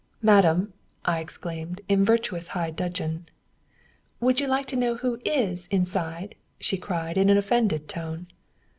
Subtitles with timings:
[0.23, 0.73] "Madame!"
[1.05, 3.27] I exclaimed, in virtuous high dudgeon.
[4.19, 8.25] "Would you like to know who is inside?" she cried, in an offended tone.